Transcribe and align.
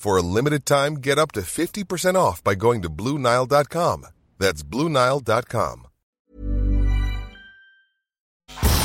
For 0.00 0.16
a 0.16 0.22
limited 0.22 0.64
time, 0.64 0.94
get 0.94 1.18
up 1.18 1.30
to 1.32 1.40
50% 1.40 2.14
off 2.14 2.42
by 2.42 2.54
going 2.54 2.80
to 2.80 2.88
BlueNile.com. 2.88 4.06
That's 4.38 4.62
BlueNile.com. 4.62 5.88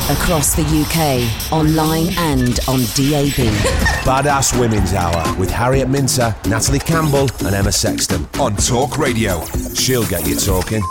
Across 0.07 0.55
the 0.55 0.63
UK, 0.63 1.53
online 1.53 2.09
and 2.17 2.59
on 2.67 2.79
DAB. 2.97 3.31
Badass 4.03 4.59
Women's 4.59 4.93
Hour 4.93 5.39
with 5.39 5.49
Harriet 5.49 5.87
Minter, 5.87 6.35
Natalie 6.49 6.79
Campbell, 6.79 7.29
and 7.45 7.55
Emma 7.55 7.71
Sexton 7.71 8.27
on 8.37 8.57
Talk 8.57 8.97
Radio. 8.97 9.45
She'll 9.73 10.05
get 10.05 10.27
you 10.27 10.35
talking. 10.35 10.83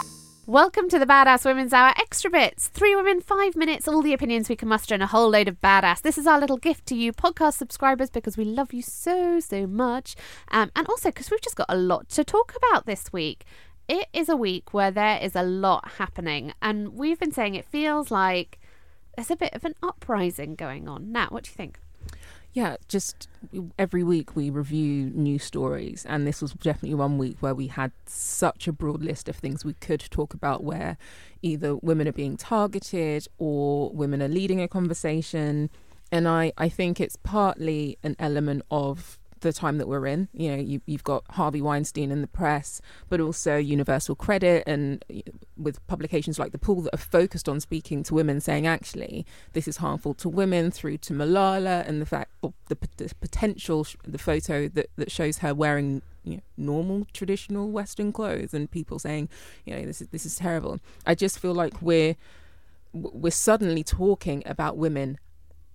Welcome 0.47 0.91
to 0.91 0.99
the 0.99 1.07
Badass 1.07 1.47
Women's 1.47 1.73
Hour 1.73 1.95
Extra 1.97 2.31
Bits. 2.31 2.69
Three 2.69 2.95
women, 2.95 3.23
five 3.23 3.57
minutes, 3.57 3.89
all 3.89 4.03
the 4.03 4.13
opinions 4.13 4.51
we 4.51 4.57
can 4.57 4.69
muster, 4.69 4.93
and 4.93 5.03
a 5.03 5.07
whole 5.07 5.31
load 5.31 5.49
of 5.49 5.59
badass. 5.63 6.03
This 6.03 6.19
is 6.19 6.27
our 6.27 6.39
little 6.39 6.59
gift 6.59 6.85
to 6.89 6.95
you, 6.95 7.15
podcast 7.15 7.55
subscribers, 7.55 8.11
because 8.11 8.37
we 8.37 8.45
love 8.45 8.75
you 8.75 8.83
so, 8.83 9.41
so 9.41 9.67
much. 9.67 10.15
Um, 10.51 10.71
and 10.77 10.87
also 10.87 11.09
because 11.09 11.31
we've 11.31 11.41
just 11.41 11.57
got 11.57 11.71
a 11.71 11.77
lot 11.79 12.11
to 12.11 12.25
talk 12.25 12.55
about 12.59 12.85
this 12.85 13.11
week. 13.11 13.47
It 13.89 14.09
is 14.13 14.29
a 14.29 14.37
week 14.37 14.75
where 14.75 14.91
there 14.91 15.19
is 15.19 15.35
a 15.35 15.43
lot 15.43 15.93
happening, 15.93 16.53
and 16.61 16.93
we've 16.93 17.19
been 17.19 17.33
saying 17.33 17.55
it 17.55 17.65
feels 17.65 18.11
like 18.11 18.59
there's 19.17 19.31
a 19.31 19.37
bit 19.37 19.55
of 19.55 19.65
an 19.65 19.77
uprising 19.83 20.57
going 20.57 20.89
on. 20.89 21.11
Nat, 21.11 21.33
what 21.33 21.45
do 21.45 21.53
you 21.53 21.55
think? 21.55 21.79
Yeah, 22.55 22.77
just 22.87 23.29
every 23.77 24.05
week 24.05 24.37
we 24.37 24.49
review 24.49 25.11
new 25.13 25.41
stories, 25.41 26.07
and 26.09 26.25
this 26.25 26.41
was 26.41 26.53
definitely 26.53 26.95
one 26.95 27.19
week 27.19 27.39
where 27.41 27.55
we 27.55 27.67
had 27.67 27.91
such 28.07 28.69
a 28.69 28.73
broad 28.73 29.03
list 29.03 29.29
of 29.29 29.35
things 29.35 29.65
we 29.65 29.75
could 29.75 29.99
talk 30.09 30.35
about 30.35 30.63
where 30.63 30.97
either 31.43 31.75
women 31.75 32.07
are 32.07 32.13
being 32.13 32.37
targeted 32.37 33.27
or 33.39 33.91
women 33.91 34.23
are 34.23 34.29
leading 34.29 34.61
a 34.61 34.69
conversation. 34.69 35.69
And 36.13 36.29
I, 36.29 36.53
I 36.57 36.69
think 36.69 37.01
it's 37.01 37.17
partly 37.17 37.99
an 38.05 38.15
element 38.21 38.63
of 38.71 39.19
the 39.49 39.53
time 39.53 39.79
that 39.79 39.87
we're 39.87 40.07
in. 40.07 40.29
You 40.33 40.51
know, 40.51 40.63
you, 40.63 40.81
you've 40.87 41.05
got 41.05 41.25
Harvey 41.31 41.63
Weinstein 41.63 42.11
in 42.11 42.21
the 42.21 42.27
press, 42.27 42.81
but 43.09 43.21
also 43.21 43.57
Universal 43.57 44.17
Credit 44.17 44.65
and 44.67 45.05
with 45.57 45.85
publications 45.87 46.39
like 46.39 46.53
The 46.53 46.59
Pool 46.59 46.83
that 46.83 46.95
are 46.95 46.99
focused 46.99 47.49
on 47.49 47.61
speaking 47.61 48.03
to 48.05 48.15
women, 48.15 48.41
saying 48.41 48.67
actually 48.67 49.25
this 49.53 49.69
is 49.69 49.79
harmful 49.79 50.15
to 50.15 50.29
women, 50.29 50.71
through 50.71 50.99
to 50.99 51.13
Malala 51.13 51.87
and 51.89 52.01
the 52.01 52.07
fact, 52.07 52.31
the, 52.43 52.77
the 52.97 53.13
potential, 53.21 53.87
the 54.05 54.19
photo 54.19 54.69
that, 54.69 54.91
that 54.97 55.11
shows 55.11 55.39
her 55.39 55.55
wearing 55.55 56.03
you 56.25 56.37
know, 56.37 56.43
normal 56.57 57.07
traditional 57.13 57.71
Western 57.71 58.13
clothes, 58.13 58.55
and 58.55 58.71
people 58.71 58.99
saying, 58.99 59.29
you 59.65 59.75
know, 59.75 59.85
this 59.85 60.01
is 60.01 60.09
this 60.09 60.25
is 60.25 60.37
terrible. 60.37 60.81
I 61.07 61.15
just 61.15 61.39
feel 61.39 61.55
like 61.55 61.81
we're 61.83 62.17
we're 62.93 63.31
suddenly 63.31 63.85
talking 63.85 64.43
about 64.47 64.77
women 64.77 65.19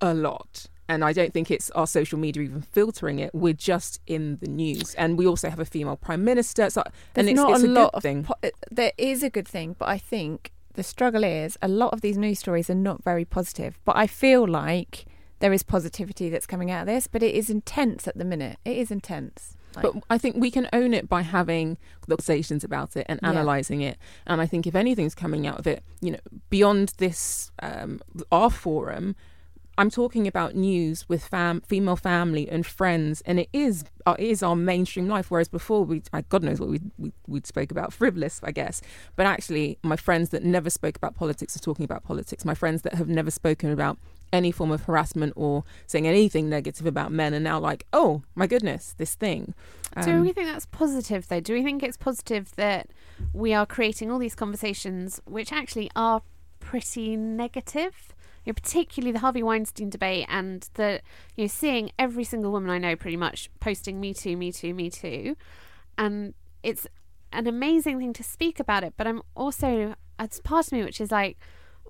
a 0.02 0.14
lot 0.14 0.68
and 0.90 1.06
I 1.06 1.14
don't 1.14 1.32
think 1.32 1.52
it's 1.52 1.70
our 1.72 1.88
social 1.88 2.18
media 2.20 2.44
even 2.44 2.62
filtering 2.62 3.20
it. 3.20 3.34
We're 3.34 3.54
just 3.54 4.02
in 4.08 4.38
the 4.42 4.48
news, 4.48 4.96
and 4.96 5.18
we 5.18 5.26
also 5.28 5.50
have 5.50 5.60
a 5.60 5.66
female 5.66 5.96
prime 5.96 6.26
minister. 6.26 6.70
So, 6.70 6.84
There's 7.14 7.28
and 7.28 7.30
it's, 7.30 7.38
not 7.38 7.52
it's 7.52 7.64
a, 7.64 7.68
a, 7.68 7.70
lot 7.70 7.92
good 7.94 7.98
of 7.98 8.04
thing. 8.04 8.24
po- 8.24 8.50
there 8.72 8.92
is 8.98 9.24
a 9.24 9.30
good 9.30 9.48
thing, 9.48 9.76
but 9.78 9.88
I 9.88 9.98
think 9.98 10.52
the 10.74 10.84
struggle 10.84 11.24
is 11.24 11.58
a 11.62 11.68
lot 11.68 11.94
of 11.94 12.02
these 12.02 12.18
news 12.18 12.40
stories 12.40 12.70
are 12.70 12.76
not 12.76 13.04
very 13.04 13.24
positive. 13.24 13.80
But 13.86 13.96
I 13.98 14.08
feel 14.08 14.48
like 14.48 15.06
there 15.40 15.54
is 15.54 15.64
positivity 15.64 16.30
that's 16.30 16.48
coming 16.48 16.72
out 16.72 16.82
of 16.82 16.88
this, 16.88 17.08
but 17.08 17.24
it 17.24 17.36
is 17.36 17.50
intense 17.50 18.08
at 18.08 18.18
the 18.18 18.26
minute. 18.26 18.58
It 18.66 18.78
is 18.78 18.92
intense. 18.92 19.56
Like, 19.76 19.84
But 19.84 20.04
I 20.10 20.18
think 20.18 20.36
we 20.38 20.50
can 20.50 20.68
own 20.74 20.94
it 20.96 21.08
by 21.08 21.22
having 21.22 21.78
conversations 22.02 22.64
about 22.64 22.98
it 22.98 23.06
and 23.08 23.20
Yeah. 23.22 23.30
analysing 23.30 23.82
it. 23.82 23.98
And 24.26 24.42
I 24.42 24.48
think 24.48 24.66
if 24.66 24.74
anything's 24.76 25.14
coming 25.16 25.46
out 25.46 25.60
of 25.60 25.68
it, 25.68 25.84
you 26.02 26.12
know, 26.12 26.20
beyond 26.50 26.94
this, 26.98 27.52
um, 27.62 28.02
our 28.32 28.50
forum, 28.50 29.16
I'm 29.80 29.90
talking 29.90 30.28
about 30.28 30.56
news 30.56 31.08
with 31.08 31.24
fam- 31.26 31.62
female 31.62 31.96
family 31.96 32.50
and 32.50 32.66
friends, 32.66 33.22
and 33.26 33.40
it 33.40 33.48
is 33.54 33.86
uh, 34.06 34.16
it 34.20 34.28
is 34.28 34.44
our 34.44 34.56
mainstream 34.56 35.08
life. 35.08 35.32
Whereas 35.32 35.48
before, 35.48 35.86
we 35.86 36.04
I, 36.12 36.22
God 36.22 36.44
knows 36.44 36.60
what 36.60 36.70
we 36.70 36.82
we 36.98 37.14
we 37.28 37.40
spoke 37.46 37.72
about 37.72 37.94
frivolous, 38.00 38.42
I 38.44 38.52
guess. 38.52 38.82
But 39.16 39.26
actually, 39.26 39.80
my 39.82 39.96
friends 39.96 40.30
that 40.30 40.44
never 40.44 40.70
spoke 40.70 40.98
about 40.98 41.16
politics 41.16 41.56
are 41.56 41.60
talking 41.60 41.86
about 41.86 42.04
politics. 42.04 42.44
My 42.44 42.56
friends 42.56 42.82
that 42.82 42.96
have 42.96 43.08
never 43.08 43.32
spoken 43.32 43.72
about 43.72 43.98
any 44.34 44.52
form 44.52 44.70
of 44.70 44.84
harassment 44.84 45.32
or 45.38 45.64
saying 45.88 46.06
anything 46.06 46.50
negative 46.50 46.86
about 46.86 47.12
men 47.12 47.34
are 47.34 47.40
now 47.40 47.58
like, 47.58 47.86
oh 47.94 48.22
my 48.36 48.48
goodness, 48.48 48.94
this 48.98 49.16
thing. 49.16 49.54
Do 50.04 50.12
Um, 50.12 50.22
we 50.22 50.34
think 50.34 50.48
that's 50.48 50.68
positive 50.68 51.28
though? 51.30 51.40
Do 51.40 51.54
we 51.54 51.64
think 51.64 51.82
it's 51.84 51.98
positive 51.98 52.54
that 52.58 52.90
we 53.34 53.54
are 53.54 53.66
creating 53.66 54.12
all 54.12 54.20
these 54.20 54.36
conversations 54.36 55.22
which 55.26 55.52
actually 55.54 55.90
are 55.96 56.22
pretty 56.60 57.16
negative? 57.16 58.14
You 58.50 58.54
know, 58.54 58.62
particularly 58.64 59.12
the 59.12 59.20
Harvey 59.20 59.44
Weinstein 59.44 59.92
debate 59.92 60.26
and 60.28 60.68
the 60.74 61.02
you 61.36 61.44
know 61.44 61.48
seeing 61.48 61.92
every 62.00 62.24
single 62.24 62.52
woman 62.52 62.72
I 62.72 62.80
know 62.80 62.96
pretty 62.96 63.16
much 63.16 63.48
posting 63.60 64.00
me 64.00 64.12
too, 64.12 64.36
me 64.36 64.52
too, 64.52 64.74
me 64.74 64.90
too, 64.90 65.36
and 66.00 66.34
it's 66.64 66.88
an 67.32 67.46
amazing 67.46 68.00
thing 68.00 68.12
to 68.14 68.24
speak 68.24 68.60
about 68.60 68.84
it. 68.84 68.96
But 68.98 69.06
I'm 69.06 69.22
also 69.36 69.94
it's 70.20 70.40
part 70.40 70.66
of 70.66 70.72
me 70.74 70.84
which 70.84 71.00
is 71.00 71.12
like, 71.12 71.38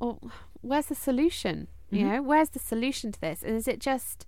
well, 0.01 0.19
where's 0.59 0.87
the 0.87 0.95
solution? 0.95 1.69
You 1.91 2.03
Mhm. 2.03 2.07
know, 2.11 2.21
where's 2.23 2.49
the 2.49 2.59
solution 2.59 3.13
to 3.13 3.21
this? 3.21 3.41
And 3.41 3.55
is 3.55 3.65
it 3.65 3.79
just? 3.79 4.25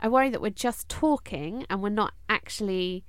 I 0.00 0.08
worry 0.08 0.30
that 0.30 0.40
we're 0.40 0.62
just 0.68 0.88
talking 0.88 1.66
and 1.68 1.82
we're 1.82 1.90
not 1.90 2.14
actually 2.30 3.04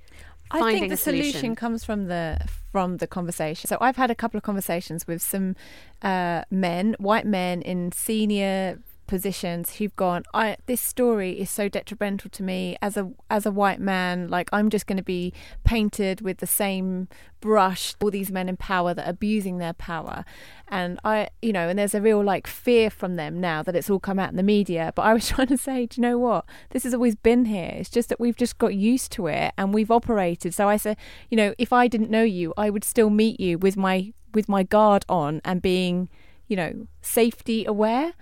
I 0.52 0.72
think 0.72 0.90
the 0.90 0.98
solution. 0.98 1.32
solution 1.32 1.56
comes 1.56 1.84
from 1.84 2.08
the 2.08 2.40
from 2.72 2.98
the 2.98 3.08
conversation. 3.08 3.68
So 3.68 3.78
I've 3.82 3.98
had 3.98 4.12
a 4.12 4.16
couple 4.16 4.38
of 4.38 4.44
conversations 4.44 5.08
with 5.08 5.22
some 5.22 5.56
uh, 6.02 6.44
men, 6.52 6.96
white 7.00 7.26
men 7.26 7.62
in 7.62 7.92
senior 7.92 8.80
positions 9.08 9.78
who've 9.78 9.96
gone 9.96 10.24
I 10.34 10.58
this 10.66 10.82
story 10.82 11.40
is 11.40 11.50
so 11.50 11.70
detrimental 11.70 12.30
to 12.30 12.44
me 12.44 12.78
as 12.82 12.98
a 12.98 13.12
as 13.30 13.46
a 13.46 13.52
white 13.52 13.80
man 13.80 14.28
like 14.28 14.50
I'm 14.52 14.70
just 14.70 14.86
going 14.86 14.98
to 14.98 15.04
be 15.04 15.34
painted 15.64 16.22
with 16.22 16.38
the 16.38 16.48
same 16.48 17.08
brush 17.40 17.96
all 18.02 18.12
these 18.12 18.32
men 18.32 18.50
in 18.50 18.58
power 18.58 18.94
that 18.94 19.08
are 19.08 19.12
abusing 19.12 19.58
their 19.58 19.74
power. 19.74 20.26
And 20.68 21.00
I 21.04 21.30
you 21.42 21.54
know 21.54 21.70
and 21.70 21.80
there's 21.80 21.96
a 21.96 22.02
real 22.02 22.24
like 22.24 22.46
fear 22.46 22.90
from 22.90 23.16
them 23.16 23.40
now 23.40 23.64
that 23.64 23.76
it's 23.76 23.90
all 23.90 24.00
come 24.00 24.20
out 24.20 24.30
in 24.30 24.36
the 24.36 24.44
media 24.44 24.92
but 24.96 25.04
I 25.04 25.14
was 25.14 25.28
trying 25.30 25.48
to 25.48 25.58
say 25.58 25.86
do 25.86 26.00
you 26.00 26.08
know 26.08 26.18
what? 26.18 26.46
This 26.72 26.84
has 26.84 26.94
always 26.94 27.16
been 27.16 27.46
here. 27.46 27.74
It's 27.76 27.90
just 27.90 28.10
that 28.10 28.20
we've 28.20 28.38
just 28.38 28.58
got 28.58 28.76
used 28.76 29.12
to 29.14 29.28
it 29.28 29.54
and 29.58 29.74
we've 29.74 29.92
operated. 29.92 30.54
So 30.54 30.68
I 30.68 30.78
said 30.78 30.98
you 31.30 31.38
know 31.38 31.54
if 31.58 31.72
I 31.72 31.88
didn't 31.88 32.12
know 32.12 32.24
you 32.24 32.54
I 32.58 32.70
would 32.70 32.84
still 32.84 33.10
meet 33.10 33.40
you 33.40 33.58
with 33.58 33.78
my 33.78 34.14
with 34.34 34.50
my 34.50 34.64
guard 34.64 35.06
on 35.08 35.42
and 35.46 35.62
being 35.62 36.10
you 36.48 36.56
know 36.56 36.88
safety 37.02 37.66
aware 37.66 38.14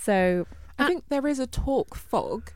so 0.00 0.46
I 0.78 0.84
uh, 0.84 0.86
think 0.86 1.04
there 1.08 1.26
is 1.26 1.38
a 1.38 1.46
talk 1.46 1.94
fog, 1.94 2.52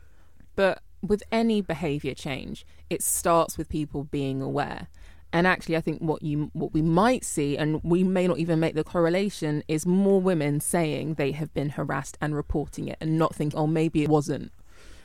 but 0.55 0.81
with 1.01 1.23
any 1.31 1.61
behaviour 1.61 2.13
change, 2.13 2.65
it 2.89 3.03
starts 3.03 3.57
with 3.57 3.67
people 3.67 4.05
being 4.05 4.41
aware. 4.41 4.87
And 5.33 5.47
actually, 5.47 5.75
I 5.75 5.81
think 5.81 5.99
what 5.99 6.21
you 6.21 6.51
what 6.53 6.73
we 6.73 6.81
might 6.81 7.25
see, 7.25 7.57
and 7.57 7.83
we 7.83 8.03
may 8.03 8.27
not 8.27 8.37
even 8.37 8.59
make 8.59 8.75
the 8.75 8.83
correlation, 8.83 9.63
is 9.67 9.85
more 9.85 10.21
women 10.21 10.59
saying 10.59 11.15
they 11.15 11.31
have 11.31 11.53
been 11.53 11.69
harassed 11.69 12.17
and 12.21 12.35
reporting 12.35 12.87
it, 12.87 12.97
and 13.01 13.17
not 13.17 13.35
thinking, 13.35 13.59
oh, 13.59 13.67
maybe 13.67 14.03
it 14.03 14.09
wasn't. 14.09 14.51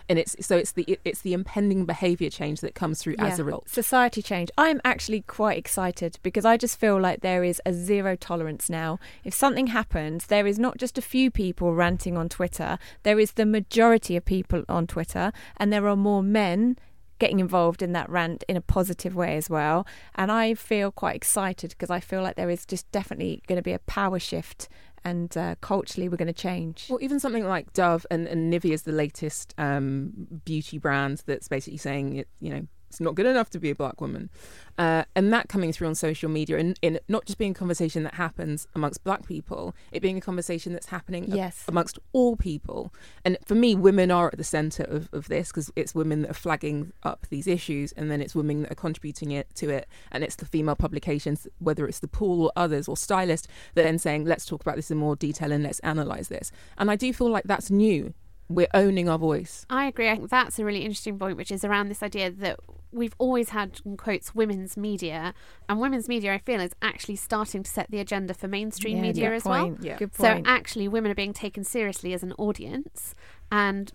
And 0.08 0.18
it's 0.18 0.36
so 0.40 0.56
it's 0.56 0.72
the 0.72 0.98
it's 1.04 1.20
the 1.20 1.34
impending 1.34 1.84
behaviour 1.84 2.30
change 2.30 2.60
that 2.60 2.74
comes 2.74 3.00
through 3.00 3.16
as 3.18 3.38
a 3.38 3.44
result. 3.44 3.68
Society 3.68 4.22
change. 4.22 4.50
I'm 4.56 4.80
actually 4.84 5.22
quite 5.22 5.58
excited 5.58 6.18
because 6.22 6.44
I 6.44 6.56
just 6.56 6.80
feel 6.80 6.98
like 7.00 7.20
there 7.20 7.44
is 7.44 7.60
a 7.66 7.72
zero 7.72 8.16
tolerance 8.16 8.70
now. 8.70 8.98
If 9.24 9.34
something 9.34 9.68
happens, 9.68 10.26
there 10.26 10.46
is 10.46 10.58
not 10.58 10.78
just 10.78 10.96
a 10.96 11.02
few 11.02 11.30
people 11.30 11.74
ranting 11.74 12.16
on 12.16 12.28
Twitter, 12.28 12.78
there 13.02 13.20
is 13.20 13.32
the 13.32 13.46
majority 13.46 14.16
of 14.16 14.24
people 14.24 14.64
on 14.68 14.86
Twitter, 14.86 15.32
and 15.56 15.72
there 15.72 15.86
are 15.86 15.96
more 15.96 16.22
men 16.22 16.78
getting 17.18 17.40
involved 17.40 17.82
in 17.82 17.92
that 17.92 18.08
rant 18.08 18.44
in 18.48 18.56
a 18.56 18.60
positive 18.60 19.14
way 19.14 19.36
as 19.36 19.50
well. 19.50 19.86
And 20.14 20.30
I 20.30 20.54
feel 20.54 20.90
quite 20.90 21.16
excited 21.16 21.70
because 21.70 21.90
I 21.90 22.00
feel 22.00 22.22
like 22.22 22.36
there 22.36 22.50
is 22.50 22.64
just 22.64 22.90
definitely 22.92 23.42
going 23.46 23.56
to 23.56 23.62
be 23.62 23.72
a 23.72 23.80
power 23.80 24.18
shift 24.18 24.68
and 25.04 25.36
uh, 25.36 25.54
culturally 25.60 26.08
we're 26.08 26.16
going 26.16 26.26
to 26.26 26.32
change. 26.32 26.86
Well, 26.88 26.98
even 27.02 27.20
something 27.20 27.46
like 27.46 27.72
Dove 27.72 28.06
and, 28.10 28.26
and 28.26 28.52
Nivea 28.52 28.72
is 28.72 28.82
the 28.82 28.92
latest 28.92 29.54
um, 29.58 30.12
beauty 30.44 30.78
brand 30.78 31.22
that's 31.26 31.48
basically 31.48 31.78
saying 31.78 32.16
it, 32.16 32.28
you 32.40 32.50
know, 32.50 32.66
it's 32.88 33.00
not 33.00 33.14
good 33.14 33.26
enough 33.26 33.50
to 33.50 33.58
be 33.58 33.70
a 33.70 33.74
black 33.74 34.00
woman. 34.00 34.30
Uh, 34.78 35.04
and 35.14 35.32
that 35.32 35.48
coming 35.48 35.72
through 35.72 35.88
on 35.88 35.94
social 35.94 36.30
media 36.30 36.56
and, 36.56 36.78
in 36.82 37.00
not 37.08 37.26
just 37.26 37.38
being 37.38 37.50
a 37.50 37.54
conversation 37.54 38.04
that 38.04 38.14
happens 38.14 38.66
amongst 38.74 39.02
black 39.04 39.26
people, 39.26 39.74
it 39.92 40.00
being 40.00 40.16
a 40.16 40.20
conversation 40.20 40.72
that's 40.72 40.86
happening 40.86 41.24
yes. 41.28 41.64
a- 41.66 41.70
amongst 41.70 41.98
all 42.12 42.36
people. 42.36 42.92
And 43.24 43.36
for 43.44 43.54
me, 43.54 43.74
women 43.74 44.10
are 44.10 44.28
at 44.28 44.38
the 44.38 44.44
centre 44.44 44.84
of, 44.84 45.08
of 45.12 45.28
this 45.28 45.48
because 45.48 45.70
it's 45.74 45.94
women 45.94 46.22
that 46.22 46.30
are 46.30 46.34
flagging 46.34 46.92
up 47.02 47.26
these 47.28 47.46
issues 47.46 47.92
and 47.92 48.10
then 48.10 48.22
it's 48.22 48.34
women 48.34 48.62
that 48.62 48.72
are 48.72 48.76
contributing 48.76 49.32
it 49.32 49.48
to 49.56 49.68
it. 49.68 49.88
And 50.12 50.22
it's 50.22 50.36
the 50.36 50.46
female 50.46 50.76
publications, 50.76 51.46
whether 51.58 51.86
it's 51.86 51.98
the 51.98 52.08
pool 52.08 52.44
or 52.44 52.52
others 52.56 52.88
or 52.88 52.96
stylists, 52.96 53.48
that 53.74 53.82
then 53.82 53.98
saying, 53.98 54.24
let's 54.24 54.46
talk 54.46 54.60
about 54.60 54.76
this 54.76 54.90
in 54.90 54.98
more 54.98 55.16
detail 55.16 55.52
and 55.52 55.64
let's 55.64 55.80
analyse 55.82 56.28
this. 56.28 56.52
And 56.76 56.90
I 56.90 56.96
do 56.96 57.12
feel 57.12 57.30
like 57.30 57.44
that's 57.44 57.70
new 57.70 58.14
we're 58.48 58.68
owning 58.74 59.08
our 59.08 59.18
voice. 59.18 59.66
I 59.68 59.86
agree. 59.86 60.08
I 60.08 60.16
think 60.16 60.30
that's 60.30 60.58
a 60.58 60.64
really 60.64 60.80
interesting 60.82 61.18
point, 61.18 61.36
which 61.36 61.50
is 61.50 61.64
around 61.64 61.88
this 61.88 62.02
idea 62.02 62.30
that 62.30 62.58
we've 62.90 63.14
always 63.18 63.50
had, 63.50 63.80
in 63.84 63.96
quotes, 63.96 64.34
women's 64.34 64.76
media, 64.76 65.34
and 65.68 65.78
women's 65.78 66.08
media, 66.08 66.32
I 66.34 66.38
feel, 66.38 66.60
is 66.60 66.72
actually 66.80 67.16
starting 67.16 67.62
to 67.62 67.70
set 67.70 67.90
the 67.90 67.98
agenda 68.00 68.32
for 68.32 68.48
mainstream 68.48 68.96
Yeah, 68.96 69.02
media 69.02 69.34
as 69.34 69.42
point. 69.42 69.76
well. 69.78 69.86
Yeah. 69.86 69.96
Good 69.98 70.14
point. 70.14 70.46
So 70.46 70.50
actually, 70.50 70.88
women 70.88 71.10
are 71.12 71.14
being 71.14 71.34
taken 71.34 71.64
seriously 71.64 72.14
as 72.14 72.22
an 72.22 72.32
audience, 72.38 73.14
and 73.52 73.92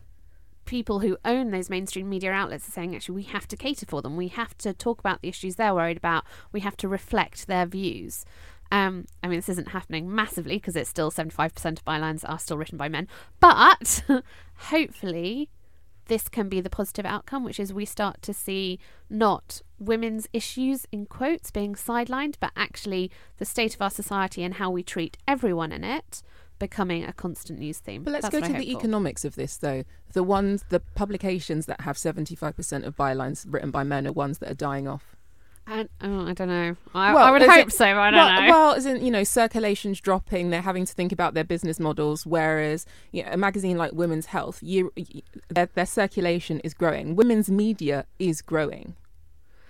people 0.65 0.99
who 0.99 1.17
own 1.25 1.51
those 1.51 1.69
mainstream 1.69 2.07
media 2.09 2.31
outlets 2.31 2.67
are 2.69 2.71
saying, 2.71 2.95
actually, 2.95 3.15
we 3.15 3.23
have 3.23 3.47
to 3.47 3.57
cater 3.57 3.85
for 3.85 4.01
them. 4.01 4.15
We 4.15 4.29
have 4.29 4.57
to 4.59 4.73
talk 4.73 4.99
about 4.99 5.21
the 5.21 5.27
issues 5.29 5.55
they're 5.55 5.73
worried 5.73 5.97
about. 5.97 6.23
We 6.51 6.61
have 6.61 6.77
to 6.77 6.87
reflect 6.87 7.47
their 7.47 7.65
views. 7.65 8.23
Um, 8.73 9.05
I 9.21 9.27
mean, 9.27 9.37
this 9.37 9.49
isn't 9.49 9.67
happening 9.67 10.13
massively 10.13 10.55
because 10.55 10.75
it's 10.75 10.89
still 10.89 11.11
75% 11.11 11.65
of 11.65 11.85
bylines 11.85 12.27
are 12.27 12.39
still 12.39 12.57
written 12.57 12.75
by 12.75 12.89
men. 12.89 13.07
But 13.39 14.03
hopefully, 14.55 15.51
this 16.07 16.27
can 16.27 16.49
be 16.49 16.59
the 16.59 16.71
positive 16.71 17.05
outcome, 17.05 17.43
which 17.43 17.59
is 17.59 17.71
we 17.71 17.85
start 17.85 18.23
to 18.23 18.33
see 18.33 18.79
not 19.11 19.61
women's 19.77 20.27
issues 20.33 20.87
in 20.91 21.05
quotes 21.05 21.51
being 21.51 21.75
sidelined, 21.75 22.37
but 22.39 22.51
actually 22.55 23.11
the 23.37 23.45
state 23.45 23.75
of 23.75 23.81
our 23.83 23.91
society 23.91 24.41
and 24.41 24.55
how 24.55 24.71
we 24.71 24.81
treat 24.81 25.19
everyone 25.27 25.71
in 25.71 25.83
it 25.83 26.23
becoming 26.57 27.03
a 27.03 27.13
constant 27.13 27.59
news 27.59 27.77
theme. 27.77 28.03
But 28.03 28.13
let's 28.13 28.29
That's 28.29 28.39
go 28.39 28.53
to 28.53 28.53
the 28.57 28.71
economics 28.71 29.23
of 29.23 29.35
this, 29.35 29.55
though. 29.57 29.83
The 30.13 30.23
ones, 30.23 30.65
the 30.69 30.79
publications 30.79 31.67
that 31.67 31.81
have 31.81 31.95
75% 31.97 32.85
of 32.87 32.95
bylines 32.95 33.45
written 33.47 33.69
by 33.69 33.83
men 33.83 34.07
are 34.07 34.11
ones 34.11 34.39
that 34.39 34.49
are 34.49 34.55
dying 34.55 34.87
off. 34.87 35.12
I, 35.65 35.87
oh, 36.01 36.27
I 36.27 36.33
don't 36.33 36.49
know. 36.49 36.75
I, 36.93 37.13
Well, 37.13 37.23
I 37.23 37.31
would 37.31 37.41
hope 37.41 37.71
so, 37.71 37.85
I 37.85 38.11
don't 38.11 38.19
well, 38.19 38.41
know. 38.41 38.49
Well, 38.49 38.71
as 38.73 38.85
in, 38.85 39.05
you 39.05 39.11
know, 39.11 39.23
circulation's 39.23 40.01
dropping. 40.01 40.49
They're 40.49 40.61
having 40.61 40.85
to 40.85 40.93
think 40.93 41.11
about 41.11 41.33
their 41.33 41.45
business 41.45 41.79
models. 41.79 42.25
Whereas, 42.25 42.85
you 43.11 43.23
know, 43.23 43.29
a 43.31 43.37
magazine 43.37 43.77
like 43.77 43.93
Women's 43.93 44.27
Health, 44.27 44.59
you, 44.61 44.91
their, 45.49 45.67
their 45.67 45.85
circulation 45.85 46.59
is 46.61 46.73
growing. 46.73 47.15
Women's 47.15 47.49
media 47.49 48.05
is 48.19 48.41
growing. 48.41 48.95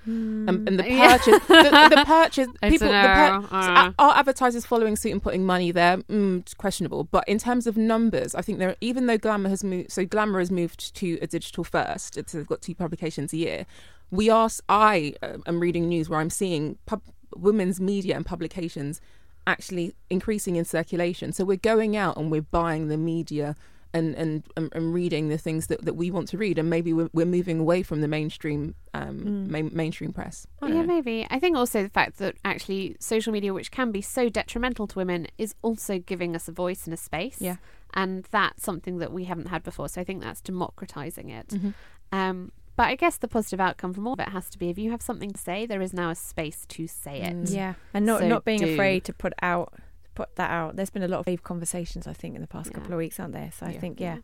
Um, 0.06 0.46
and 0.68 0.80
the 0.80 0.86
Yeah. 0.90 1.18
purchase, 1.18 1.40
the, 1.48 1.90
the 1.96 2.04
purchase, 2.08 2.48
people, 2.62 2.88
the 2.88 2.94
pur- 2.94 3.48
Uh. 3.52 3.92
are 3.98 4.18
advertisers 4.18 4.66
following 4.66 4.96
suit 4.96 5.12
and 5.14 5.24
putting 5.24 5.46
money 5.46 5.72
there? 5.72 5.98
Mm, 5.98 6.58
questionable. 6.58 7.06
But 7.06 7.28
in 7.28 7.38
terms 7.38 7.68
of 7.68 7.78
numbers, 7.78 8.36
I 8.36 8.42
think 8.42 8.60
there, 8.60 8.76
even 8.82 9.06
though 9.08 9.18
Glamour 9.18 9.50
has 9.50 9.64
moved, 9.64 9.92
so 9.92 10.06
Glamour 10.06 10.40
has 10.40 10.52
moved 10.52 10.94
to 10.96 11.18
a 11.22 11.28
digital 11.28 11.64
first. 11.64 12.18
It's, 12.18 12.34
they've 12.34 12.48
got 12.48 12.62
two 12.62 12.76
publications 12.76 13.32
a 13.34 13.38
year. 13.38 13.66
We 14.12 14.30
are. 14.30 14.50
I 14.70 15.14
uh, 15.24 15.38
am 15.46 15.60
reading 15.60 15.88
news 15.88 16.10
where 16.10 16.20
I'm 16.20 16.30
seeing 16.30 16.78
pub, 16.86 17.02
women's 17.36 17.80
media 17.80 18.16
and 18.16 18.26
publications 18.26 19.02
actually 19.48 19.96
increasing 20.10 20.56
in 20.56 20.66
circulation. 20.66 21.34
So 21.34 21.44
we're 21.46 21.58
going 21.58 21.96
out 21.98 22.18
and 22.18 22.30
we're 22.32 22.42
buying 22.44 22.90
the 22.90 22.98
media. 22.98 23.56
And, 23.96 24.16
and, 24.16 24.44
and, 24.58 24.72
and 24.74 24.92
reading 24.92 25.30
the 25.30 25.38
things 25.38 25.68
that, 25.68 25.86
that 25.86 25.94
we 25.94 26.10
want 26.10 26.28
to 26.30 26.38
read, 26.40 26.58
and 26.58 26.68
maybe 26.68 26.94
we're, 26.94 27.12
we're 27.14 27.28
moving 27.28 27.60
away 27.60 27.84
from 27.84 28.02
the 28.02 28.08
mainstream 28.08 28.74
um, 28.96 29.48
main, 29.52 29.70
mainstream 29.72 30.12
press. 30.12 30.48
I 30.64 30.70
Yeah, 30.70 30.74
know. 30.82 30.84
maybe. 30.88 31.28
I 31.30 31.38
think 31.38 31.56
also 31.56 31.84
the 31.84 31.90
fact 31.90 32.18
that 32.18 32.36
actually 32.44 32.96
social 33.00 33.32
media, 33.32 33.54
which 33.54 33.70
can 33.70 33.92
be 33.92 34.02
so 34.02 34.30
detrimental 34.30 34.88
to 34.88 34.96
women, 34.98 35.28
is 35.38 35.54
also 35.62 36.00
giving 36.00 36.36
us 36.36 36.48
a 36.48 36.52
voice 36.52 36.86
and 36.86 36.94
a 36.96 36.98
space. 36.98 37.38
Yeah. 37.40 37.58
And 37.94 38.28
that's 38.32 38.64
something 38.64 38.98
that 38.98 39.14
we 39.14 39.26
haven't 39.26 39.50
had 39.50 39.62
before. 39.62 39.88
So 39.90 40.02
I 40.02 40.04
think 40.04 40.24
that's 40.24 40.42
democratizing 40.42 41.30
it. 41.30 41.50
Mm-hmm. 41.50 41.70
Um, 42.12 42.52
but 42.76 42.88
I 42.88 42.96
guess 42.96 43.18
the 43.18 43.28
positive 43.28 43.60
outcome 43.62 43.94
from 43.94 44.08
all 44.08 44.14
of 44.14 44.20
it 44.22 44.30
has 44.30 44.50
to 44.50 44.58
be 44.58 44.70
if 44.70 44.80
you 44.80 44.90
have 44.90 45.04
something 45.04 45.30
to 45.30 45.40
say, 45.40 45.68
there 45.68 45.84
is 45.84 45.94
now 45.94 46.10
a 46.10 46.16
space 46.16 46.66
to 46.70 46.88
say 46.88 47.22
it. 47.22 47.36
Mm. 47.36 47.54
Yeah, 47.56 47.74
and 47.94 48.08
not 48.08 48.22
So 48.22 48.28
not 48.28 48.44
being 48.44 48.62
do. 48.62 48.74
afraid 48.74 49.04
to 49.04 49.14
put 49.14 49.34
out 49.44 49.72
put 50.16 50.36
that 50.36 50.50
out. 50.52 50.76
There's 50.76 50.90
been 50.90 51.04
a 51.04 51.08
lot 51.08 51.20
of 51.20 51.26
brave 51.26 51.44
conversations, 51.44 52.08
I 52.08 52.14
think, 52.14 52.36
in 52.36 52.42
the 52.42 52.48
past 52.48 52.70
Yeah. 52.72 52.76
couple 52.80 52.94
of 52.94 52.98
weeks, 52.98 53.20
aren't 53.20 53.34
there? 53.34 53.52
So 53.58 53.66
I 53.66 53.74
think, 53.78 54.00
yeah, 54.00 54.18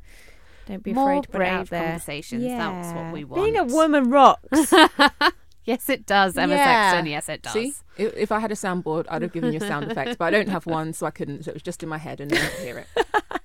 don't 0.67 0.83
be 0.83 0.93
More 0.93 1.09
afraid 1.11 1.23
to 1.23 1.29
put 1.29 1.35
it 1.35 1.39
brave 1.39 1.51
out 1.53 1.69
there. 1.69 1.83
conversations. 1.83 2.43
That's 2.43 2.93
what 2.93 3.13
we 3.13 3.23
want. 3.23 3.43
Being 3.43 3.57
a 3.57 3.63
woman 3.63 4.09
rocks. 4.09 4.73
Yes, 5.65 5.87
it 5.87 6.07
does, 6.07 6.35
Emma 6.35 6.55
Yeah. 6.55 6.89
Sexton. 6.91 7.05
Yes, 7.05 7.29
it 7.29 7.41
does. 7.43 7.53
See, 7.53 7.73
if, 7.95 8.15
if 8.17 8.31
I 8.31 8.39
had 8.39 8.51
a 8.51 8.55
soundboard, 8.55 9.05
I'd 9.07 9.21
have 9.21 9.31
given 9.31 9.53
you 9.53 9.57
a 9.57 9.67
sound 9.67 9.91
effect, 9.91 10.17
but 10.17 10.25
I 10.25 10.31
don't 10.31 10.49
have 10.49 10.65
one, 10.65 10.93
so 10.93 11.05
I 11.05 11.11
couldn't. 11.11 11.43
So 11.45 11.51
it 11.51 11.53
was 11.53 11.61
just 11.61 11.83
in 11.83 11.89
my 11.89 11.99
head, 11.99 12.19
and 12.21 12.31
no 12.31 12.39
one 12.39 12.49
could 12.49 12.63
hear 12.65 12.77
it. 12.79 12.87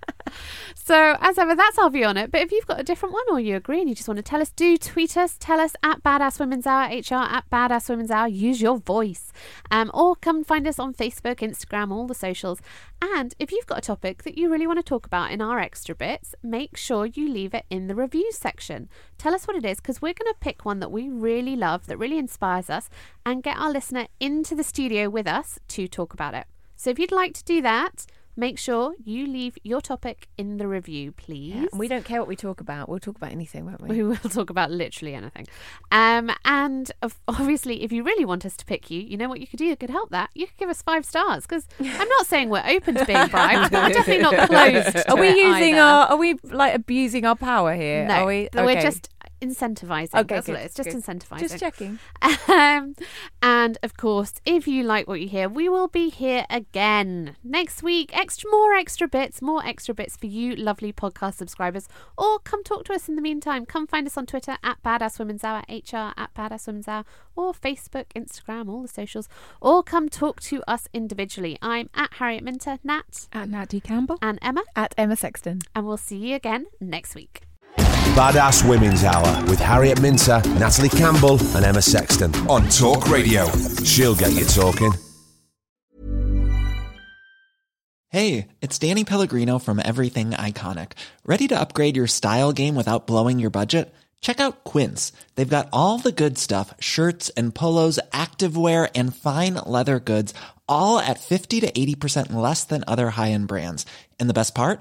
So, 0.87 1.17
as 1.19 1.39
ever, 1.39 1.57
that's 1.57 1.79
our 1.79 1.89
view 1.89 2.05
on 2.05 2.19
it. 2.19 2.31
But 2.31 2.43
if 2.43 2.53
you've 2.53 2.67
got 2.67 2.79
a 2.79 2.85
different 2.85 3.15
one 3.15 3.25
or 3.31 3.41
you 3.41 3.57
agree 3.57 3.81
and 3.81 3.89
you 3.89 3.95
just 3.95 4.07
want 4.07 4.19
to 4.19 4.23
tell 4.23 4.43
us, 4.43 4.51
do 4.51 4.77
tweet 4.77 5.17
us. 5.17 5.35
Tell 5.41 5.59
us 5.59 5.75
at 5.83 6.03
Badass 6.03 6.39
Women's 6.39 6.67
Hour, 6.67 6.89
HR 6.89 7.25
at 7.25 7.49
Badass 7.51 7.89
Women's 7.89 8.11
Hour. 8.11 8.29
Use 8.29 8.61
your 8.61 8.77
voice. 8.77 9.33
Um, 9.71 9.91
or 9.95 10.15
come 10.15 10.45
find 10.45 10.69
us 10.69 10.79
on 10.79 10.93
Facebook, 10.93 11.37
Instagram, 11.37 11.91
all 11.91 12.07
the 12.07 12.15
socials. 12.15 12.61
And 13.01 13.35
if 13.39 13.51
you've 13.51 13.65
got 13.65 13.79
a 13.79 13.81
topic 13.81 14.25
that 14.25 14.37
you 14.37 14.51
really 14.53 14.67
want 14.67 14.79
to 14.79 14.83
talk 14.83 15.07
about 15.07 15.31
in 15.31 15.41
our 15.41 15.59
extra 15.59 15.95
bits, 15.95 16.35
make 16.43 16.77
sure 16.77 17.07
you 17.07 17.31
leave 17.33 17.55
it 17.55 17.65
in 17.71 17.87
the 17.87 17.95
reviews 17.95 18.37
section. 18.37 18.91
Tell 19.17 19.35
us 19.35 19.49
what 19.49 19.57
it 19.57 19.65
is 19.65 19.79
because 19.79 20.03
we're 20.03 20.13
going 20.13 20.35
to 20.35 20.39
pick 20.39 20.67
one 20.67 20.81
that 20.81 20.93
we 20.93 21.09
really 21.09 21.57
love, 21.57 21.87
that 21.87 21.97
really 21.97 22.19
inspires 22.19 22.69
us, 22.69 22.91
and 23.25 23.43
get 23.43 23.57
our 23.57 23.73
listener 23.73 24.09
into 24.21 24.55
the 24.55 24.63
studio 24.63 25.09
with 25.09 25.27
us 25.27 25.59
to 25.69 25.89
talk 25.89 26.13
about 26.13 26.35
it. 26.35 26.45
So, 26.77 26.91
if 26.91 26.99
you'd 26.99 27.11
like 27.11 27.33
to 27.35 27.45
do 27.45 27.63
that, 27.63 28.05
make 28.37 28.59
sure 28.59 28.95
you 29.05 29.27
leave 29.27 29.57
your 29.63 29.81
topic 29.81 30.29
in 30.37 30.57
the 30.57 30.67
review, 30.67 31.13
please. 31.13 31.55
Yeah, 31.55 31.67
and 31.71 31.79
we 31.79 31.89
don't 31.89 32.05
care 32.05 32.19
what 32.21 32.29
we 32.29 32.37
talk 32.37 32.61
about. 32.61 32.89
We'll 32.89 32.99
talk 32.99 33.17
about 33.17 33.33
anything, 33.33 33.65
won't 33.67 33.81
we? 33.81 33.89
We 33.97 34.03
will 34.03 34.17
talk 34.17 34.51
about 34.51 34.71
literally 34.71 35.15
anything. 35.15 35.47
Um, 35.93 36.31
and 36.45 36.91
obviously, 37.29 37.83
if 37.83 37.93
you 37.93 38.03
really 38.03 38.25
want 38.25 38.45
us 38.45 38.57
to 38.57 38.65
pick 38.65 38.91
you, 38.91 39.01
you 39.01 39.17
know 39.17 39.29
what 39.29 39.41
you 39.41 39.47
could 39.47 39.59
do 39.59 39.69
that 39.71 39.81
could 39.81 39.91
help 39.91 40.11
that? 40.11 40.31
You 40.35 40.47
could 40.47 40.57
give 40.57 40.69
us 40.69 40.83
five 40.83 41.05
stars 41.05 41.47
because 41.47 41.67
I'm 41.81 42.09
not 42.09 42.27
saying 42.27 42.49
we're 42.51 42.65
open 42.67 42.97
to 42.97 43.05
being 43.05 43.27
bribed, 43.29 43.71
but 43.73 43.83
we're 43.85 43.95
definitely 43.95 44.23
not 44.23 44.49
closed. 44.49 44.93
to 44.97 45.11
Are 45.13 45.17
we 45.21 45.29
using 45.29 45.75
either. 45.75 45.81
our? 45.81 46.07
Are 46.09 46.17
we 46.17 46.35
like 46.45 46.75
abusing 46.75 47.25
our 47.25 47.37
power 47.37 47.75
here? 47.75 48.07
No, 48.07 48.15
Are 48.15 48.27
we? 48.27 48.49
we're 48.55 48.83
just 48.83 49.09
incentivizing. 49.45 50.15
Okay, 50.21 50.35
That's 50.35 50.47
good, 50.47 50.53
what 50.55 50.63
it 50.63 50.67
is. 50.67 50.75
Just 50.75 50.91
good. 50.91 51.03
incentivizing. 51.03 51.41
just 51.41 51.59
checking. 51.59 51.99
Um, 52.49 52.95
and 53.43 53.79
of 53.83 53.97
course, 53.97 54.35
if 54.45 54.67
you 54.69 54.83
like 54.85 55.09
what 55.09 55.21
you 55.21 55.29
hear, 55.29 55.49
we 55.49 55.69
will 55.69 55.89
be 55.89 56.09
here 56.11 56.45
again 56.51 57.37
next 57.43 57.83
week. 57.83 58.17
Extra, 58.17 58.51
more 58.51 58.75
extra 58.75 59.09
bits, 59.09 59.41
more 59.43 59.65
extra 59.65 59.95
bits 59.95 60.17
for 60.17 60.27
you, 60.27 60.55
lovely 60.57 60.93
podcast 60.93 61.35
subscribers. 61.35 61.89
Or 62.19 62.39
come 62.39 62.63
talk 62.63 62.85
to 62.85 62.93
us 62.93 63.09
in 63.09 63.17
the 63.17 63.23
meantime. 63.23 63.67
Come 63.67 63.87
find 63.87 64.07
us 64.07 64.17
on 64.17 64.27
Twitter 64.27 64.57
at 64.63 64.83
Badass 64.83 65.19
Women's 65.19 65.43
Hour, 65.45 65.63
HR 65.69 66.13
at 66.17 66.33
Badass 66.35 66.67
Women's 66.67 66.89
Hour, 66.89 67.05
or 67.37 67.53
Facebook, 67.53 68.07
Instagram, 68.15 68.69
all 68.69 68.83
the 68.83 68.89
socials. 68.89 69.29
Or 69.61 69.83
come 69.83 70.09
talk 70.09 70.41
to 70.43 70.63
us 70.69 70.87
individually. 70.93 71.59
I'm 71.63 71.91
at 71.95 72.15
Harriet 72.15 72.45
Minter, 72.45 72.79
Nat, 72.85 73.29
At 73.33 73.49
Natty 73.49 73.81
Campbell. 73.81 74.19
and 74.23 74.39
Emma, 74.43 74.63
At 74.77 74.95
Emma 74.97 75.17
Sexton. 75.17 75.61
and 75.75 75.87
we'll 75.87 75.97
see 75.97 76.17
you 76.19 76.37
again 76.37 76.67
next 76.81 77.15
week. 77.15 77.43
Badass 78.13 78.69
Women's 78.69 79.03
Hour 79.03 79.45
with 79.47 79.59
Harriet 79.59 80.01
Minter, 80.01 80.43
Natalie 80.59 80.89
Campbell, 80.89 81.41
and 81.57 81.65
Emma 81.65 81.83
Sexton 81.83 82.33
on 82.49 82.69
Talk 82.69 83.09
Radio. 83.09 83.47
She'll 83.83 84.15
get 84.15 84.33
you 84.33 84.45
talking. 84.45 84.93
Hey, 88.11 88.47
it's 88.61 88.79
Danny 88.79 89.05
Pellegrino 89.05 89.59
from 89.59 89.81
Everything 89.85 90.31
Iconic. 90.31 90.93
Ready 91.27 91.49
to 91.49 91.59
upgrade 91.59 91.97
your 91.97 92.07
style 92.07 92.53
game 92.53 92.77
without 92.77 93.09
blowing 93.09 93.41
your 93.41 93.51
budget? 93.51 93.93
Check 94.21 94.39
out 94.39 94.63
Quince. 94.63 95.11
They've 95.35 95.57
got 95.57 95.69
all 95.73 95.99
the 95.99 96.13
good 96.13 96.39
stuff 96.39 96.73
shirts 96.79 97.31
and 97.31 97.53
polos, 97.53 97.99
activewear, 98.13 98.89
and 98.95 99.15
fine 99.15 99.55
leather 99.67 99.99
goods, 99.99 100.33
all 100.69 101.01
at 101.01 101.19
50 101.19 101.61
to 101.63 101.73
80% 101.73 102.33
less 102.33 102.63
than 102.63 102.85
other 102.87 103.11
high 103.11 103.33
end 103.33 103.49
brands. 103.49 103.85
And 104.21 104.31
the 104.31 104.35
best 104.41 104.55
part? 104.55 104.81